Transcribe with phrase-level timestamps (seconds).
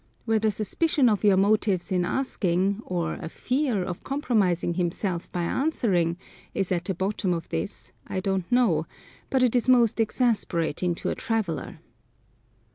[0.25, 6.17] Whether suspicion of your motives in asking, or a fear of compromising himself by answering,
[6.55, 8.87] is at the bottom of this I don't know,
[9.29, 11.81] but it is most exasperating to a traveller.